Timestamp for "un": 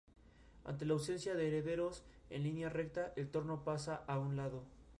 4.17-4.35